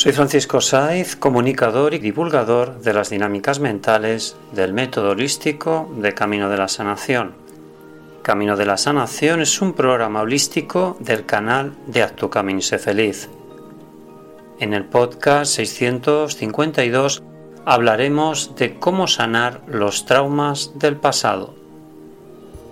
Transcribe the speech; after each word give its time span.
Soy 0.00 0.12
Francisco 0.12 0.62
Saiz, 0.62 1.14
comunicador 1.14 1.92
y 1.92 1.98
divulgador 1.98 2.80
de 2.80 2.94
las 2.94 3.10
dinámicas 3.10 3.60
mentales 3.60 4.34
del 4.50 4.72
método 4.72 5.10
holístico 5.10 5.92
de 5.94 6.14
Camino 6.14 6.48
de 6.48 6.56
la 6.56 6.68
Sanación. 6.68 7.34
Camino 8.22 8.56
de 8.56 8.64
la 8.64 8.78
Sanación 8.78 9.42
es 9.42 9.60
un 9.60 9.74
programa 9.74 10.22
holístico 10.22 10.96
del 11.00 11.26
canal 11.26 11.74
de 11.86 12.02
Actu 12.02 12.30
Camino 12.30 12.60
y 12.60 12.62
Sé 12.62 12.78
Feliz. 12.78 13.28
En 14.58 14.72
el 14.72 14.86
podcast 14.86 15.52
652 15.52 17.22
hablaremos 17.66 18.56
de 18.56 18.76
cómo 18.76 19.06
sanar 19.06 19.60
los 19.66 20.06
traumas 20.06 20.72
del 20.76 20.96
pasado. 20.96 21.54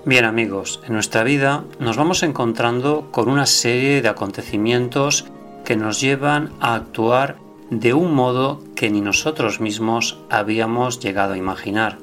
Bien 0.07 0.25
amigos, 0.25 0.81
en 0.87 0.95
nuestra 0.95 1.25
vida 1.25 1.65
nos 1.79 1.99
vamos 1.99 2.23
encontrando 2.23 3.09
con 3.11 3.29
una 3.29 3.45
serie 3.45 4.01
de 4.01 4.09
acontecimientos 4.09 5.27
que 5.69 5.77
nos 5.77 6.01
llevan 6.01 6.49
a 6.61 6.75
actuar 6.75 7.37
de 7.69 7.93
un 7.93 8.15
modo 8.15 8.65
que 8.75 8.89
ni 8.89 9.03
nosotros 9.03 9.61
mismos 9.61 10.19
habíamos 10.31 10.99
llegado 10.99 11.35
a 11.35 11.37
imaginar. 11.37 11.99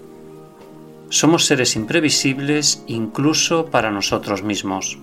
Somos 1.09 1.45
seres 1.45 1.75
imprevisibles 1.75 2.83
incluso 2.85 3.65
para 3.71 3.89
nosotros 3.89 4.43
mismos. 4.43 4.99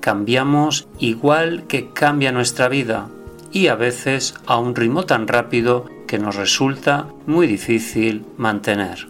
Cambiamos 0.00 0.88
igual 0.98 1.64
que 1.68 1.90
cambia 1.90 2.32
nuestra 2.32 2.70
vida 2.70 3.10
y 3.52 3.66
a 3.66 3.74
veces 3.74 4.34
a 4.46 4.56
un 4.56 4.74
ritmo 4.74 5.04
tan 5.04 5.28
rápido 5.28 5.84
que 6.06 6.18
nos 6.18 6.36
resulta 6.36 7.08
muy 7.26 7.46
difícil 7.46 8.24
mantener. 8.38 9.08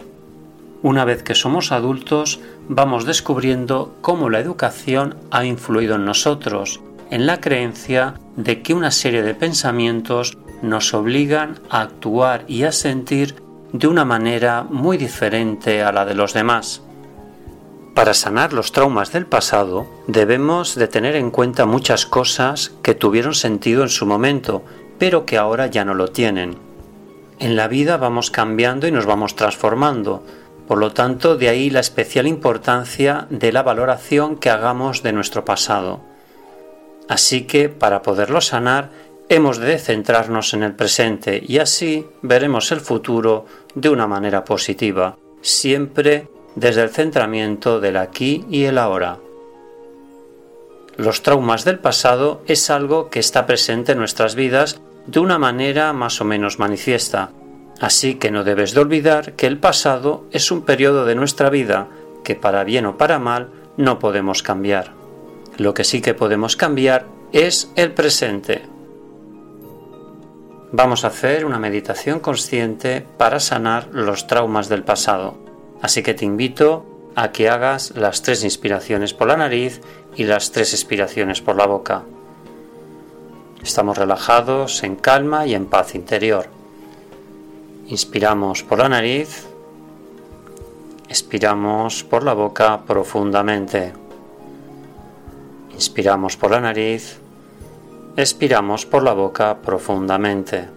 Una 0.82 1.04
vez 1.04 1.22
que 1.22 1.36
somos 1.36 1.70
adultos, 1.70 2.40
vamos 2.68 3.04
descubriendo 3.04 3.94
cómo 4.00 4.30
la 4.30 4.40
educación 4.40 5.14
ha 5.30 5.44
influido 5.44 5.94
en 5.94 6.04
nosotros 6.04 6.80
en 7.08 7.26
la 7.26 7.40
creencia 7.40 8.14
de 8.36 8.62
que 8.62 8.74
una 8.74 8.90
serie 8.90 9.22
de 9.22 9.34
pensamientos 9.34 10.38
nos 10.62 10.94
obligan 10.94 11.60
a 11.70 11.80
actuar 11.82 12.44
y 12.48 12.64
a 12.64 12.72
sentir 12.72 13.36
de 13.72 13.88
una 13.88 14.04
manera 14.04 14.62
muy 14.62 14.96
diferente 14.96 15.82
a 15.82 15.92
la 15.92 16.04
de 16.04 16.14
los 16.14 16.32
demás. 16.32 16.82
Para 17.94 18.12
sanar 18.12 18.52
los 18.52 18.72
traumas 18.72 19.10
del 19.12 19.26
pasado 19.26 19.86
debemos 20.06 20.74
de 20.74 20.86
tener 20.86 21.16
en 21.16 21.30
cuenta 21.30 21.64
muchas 21.64 22.04
cosas 22.04 22.72
que 22.82 22.94
tuvieron 22.94 23.34
sentido 23.34 23.82
en 23.82 23.88
su 23.88 24.04
momento, 24.04 24.62
pero 24.98 25.24
que 25.24 25.38
ahora 25.38 25.66
ya 25.66 25.84
no 25.84 25.94
lo 25.94 26.08
tienen. 26.08 26.58
En 27.38 27.56
la 27.56 27.68
vida 27.68 27.96
vamos 27.96 28.30
cambiando 28.30 28.86
y 28.86 28.92
nos 28.92 29.06
vamos 29.06 29.34
transformando, 29.34 30.22
por 30.68 30.78
lo 30.78 30.92
tanto 30.92 31.36
de 31.36 31.48
ahí 31.48 31.70
la 31.70 31.80
especial 31.80 32.26
importancia 32.26 33.26
de 33.30 33.52
la 33.52 33.62
valoración 33.62 34.36
que 34.36 34.50
hagamos 34.50 35.02
de 35.02 35.12
nuestro 35.12 35.44
pasado. 35.44 36.00
Así 37.08 37.42
que 37.42 37.68
para 37.68 38.02
poderlo 38.02 38.40
sanar 38.40 38.90
hemos 39.28 39.58
de 39.58 39.78
centrarnos 39.78 40.54
en 40.54 40.62
el 40.62 40.74
presente 40.74 41.42
y 41.46 41.58
así 41.58 42.06
veremos 42.22 42.70
el 42.72 42.80
futuro 42.80 43.46
de 43.74 43.88
una 43.88 44.06
manera 44.06 44.44
positiva, 44.44 45.16
siempre 45.40 46.28
desde 46.54 46.82
el 46.82 46.90
centramiento 46.90 47.80
del 47.80 47.96
aquí 47.96 48.44
y 48.50 48.64
el 48.64 48.78
ahora. 48.78 49.18
Los 50.96 51.22
traumas 51.22 51.64
del 51.64 51.78
pasado 51.78 52.42
es 52.46 52.70
algo 52.70 53.10
que 53.10 53.20
está 53.20 53.46
presente 53.46 53.92
en 53.92 53.98
nuestras 53.98 54.34
vidas 54.34 54.80
de 55.06 55.20
una 55.20 55.38
manera 55.38 55.92
más 55.92 56.20
o 56.20 56.24
menos 56.24 56.58
manifiesta, 56.58 57.30
así 57.80 58.14
que 58.14 58.30
no 58.30 58.44
debes 58.44 58.72
de 58.72 58.80
olvidar 58.80 59.34
que 59.34 59.46
el 59.46 59.58
pasado 59.58 60.24
es 60.32 60.50
un 60.50 60.62
periodo 60.62 61.04
de 61.04 61.14
nuestra 61.14 61.50
vida 61.50 61.88
que 62.24 62.34
para 62.34 62.64
bien 62.64 62.86
o 62.86 62.96
para 62.96 63.18
mal 63.18 63.50
no 63.76 63.98
podemos 63.98 64.42
cambiar. 64.42 64.95
Lo 65.58 65.72
que 65.72 65.84
sí 65.84 66.00
que 66.02 66.14
podemos 66.14 66.56
cambiar 66.56 67.06
es 67.32 67.70
el 67.76 67.92
presente. 67.92 68.62
Vamos 70.72 71.04
a 71.04 71.08
hacer 71.08 71.46
una 71.46 71.58
meditación 71.58 72.20
consciente 72.20 73.06
para 73.16 73.40
sanar 73.40 73.88
los 73.92 74.26
traumas 74.26 74.68
del 74.68 74.82
pasado. 74.82 75.38
Así 75.80 76.02
que 76.02 76.12
te 76.12 76.24
invito 76.24 76.84
a 77.14 77.32
que 77.32 77.48
hagas 77.48 77.92
las 77.96 78.20
tres 78.20 78.44
inspiraciones 78.44 79.14
por 79.14 79.28
la 79.28 79.38
nariz 79.38 79.80
y 80.14 80.24
las 80.24 80.52
tres 80.52 80.74
expiraciones 80.74 81.40
por 81.40 81.56
la 81.56 81.66
boca. 81.66 82.02
Estamos 83.62 83.96
relajados, 83.96 84.82
en 84.82 84.96
calma 84.96 85.46
y 85.46 85.54
en 85.54 85.66
paz 85.66 85.94
interior. 85.94 86.46
Inspiramos 87.86 88.62
por 88.62 88.78
la 88.78 88.88
nariz, 88.88 89.46
expiramos 91.08 92.04
por 92.04 92.22
la 92.22 92.34
boca 92.34 92.82
profundamente. 92.86 94.05
Inspiramos 95.76 96.38
por 96.38 96.52
la 96.52 96.60
nariz, 96.60 97.20
expiramos 98.16 98.86
por 98.86 99.02
la 99.02 99.12
boca 99.12 99.58
profundamente. 99.58 100.70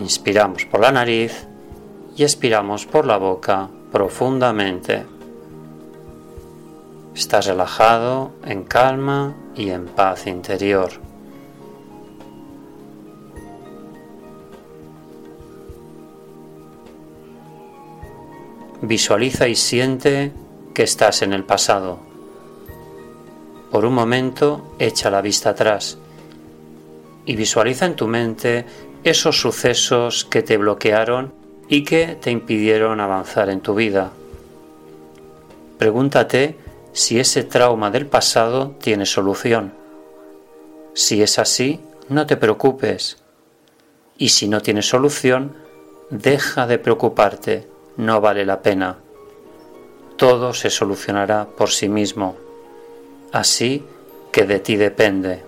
Inspiramos 0.00 0.64
por 0.64 0.80
la 0.80 0.90
nariz 0.90 1.46
y 2.16 2.22
expiramos 2.22 2.86
por 2.86 3.04
la 3.04 3.18
boca 3.18 3.68
profundamente. 3.92 5.04
Estás 7.14 7.44
relajado, 7.44 8.30
en 8.46 8.64
calma 8.64 9.36
y 9.54 9.68
en 9.68 9.84
paz 9.84 10.26
interior. 10.26 10.92
Visualiza 18.80 19.46
y 19.46 19.56
siente 19.56 20.32
que 20.72 20.84
estás 20.84 21.20
en 21.20 21.34
el 21.34 21.44
pasado. 21.44 22.07
Por 23.70 23.84
un 23.84 23.94
momento 23.94 24.74
echa 24.78 25.10
la 25.10 25.20
vista 25.20 25.50
atrás 25.50 25.98
y 27.26 27.36
visualiza 27.36 27.84
en 27.84 27.96
tu 27.96 28.06
mente 28.06 28.64
esos 29.04 29.38
sucesos 29.38 30.24
que 30.24 30.42
te 30.42 30.56
bloquearon 30.56 31.34
y 31.68 31.84
que 31.84 32.16
te 32.18 32.30
impidieron 32.30 33.00
avanzar 33.00 33.50
en 33.50 33.60
tu 33.60 33.74
vida. 33.74 34.10
Pregúntate 35.76 36.56
si 36.92 37.20
ese 37.20 37.44
trauma 37.44 37.90
del 37.90 38.06
pasado 38.06 38.74
tiene 38.80 39.04
solución. 39.04 39.74
Si 40.94 41.20
es 41.22 41.38
así, 41.38 41.80
no 42.08 42.26
te 42.26 42.38
preocupes. 42.38 43.18
Y 44.16 44.30
si 44.30 44.48
no 44.48 44.62
tiene 44.62 44.80
solución, 44.80 45.54
deja 46.08 46.66
de 46.66 46.78
preocuparte, 46.78 47.68
no 47.98 48.22
vale 48.22 48.46
la 48.46 48.62
pena. 48.62 48.96
Todo 50.16 50.54
se 50.54 50.70
solucionará 50.70 51.46
por 51.46 51.68
sí 51.68 51.88
mismo 51.90 52.47
así 53.32 53.84
que 54.32 54.44
de 54.44 54.60
ti 54.60 54.76
depende. 54.76 55.42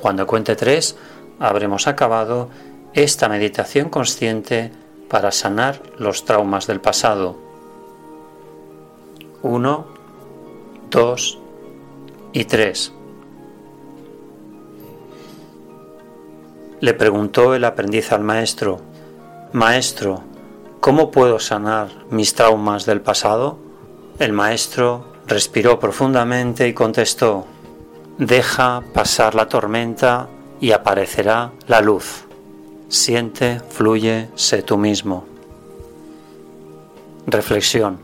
Cuando 0.00 0.26
cuente 0.26 0.56
tres, 0.56 0.96
habremos 1.38 1.86
acabado 1.86 2.48
esta 2.94 3.28
meditación 3.28 3.88
consciente 3.88 4.72
para 5.08 5.32
sanar 5.32 5.82
los 5.98 6.24
traumas 6.24 6.66
del 6.66 6.80
pasado. 6.80 7.36
Uno, 9.42 9.86
dos 10.90 11.38
y 12.32 12.44
tres. 12.44 12.92
Le 16.80 16.92
preguntó 16.94 17.54
el 17.54 17.64
aprendiz 17.64 18.12
al 18.12 18.22
maestro, 18.22 18.80
Maestro, 19.52 20.22
¿cómo 20.80 21.10
puedo 21.10 21.38
sanar 21.38 21.88
mis 22.10 22.34
traumas 22.34 22.84
del 22.84 23.00
pasado? 23.00 23.58
El 24.18 24.34
maestro 24.34 25.15
Respiró 25.26 25.78
profundamente 25.78 26.68
y 26.68 26.72
contestó, 26.72 27.46
Deja 28.18 28.82
pasar 28.94 29.34
la 29.34 29.48
tormenta 29.48 30.28
y 30.60 30.72
aparecerá 30.72 31.52
la 31.66 31.80
luz. 31.80 32.24
Siente, 32.88 33.60
fluye, 33.68 34.28
sé 34.36 34.62
tú 34.62 34.78
mismo. 34.78 35.26
Reflexión. 37.26 37.98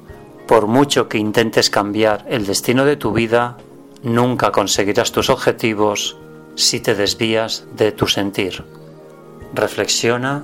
Por 0.46 0.66
mucho 0.66 1.08
que 1.08 1.16
intentes 1.16 1.70
cambiar 1.70 2.26
el 2.28 2.44
destino 2.44 2.84
de 2.84 2.96
tu 2.96 3.12
vida, 3.12 3.56
nunca 4.02 4.50
conseguirás 4.50 5.12
tus 5.12 5.30
objetivos 5.30 6.16
si 6.56 6.80
te 6.80 6.94
desvías 6.94 7.64
de 7.74 7.92
tu 7.92 8.06
sentir. 8.06 8.64
Reflexiona, 9.54 10.42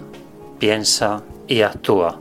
piensa 0.59 1.23
y 1.47 1.63
actúa. 1.63 2.21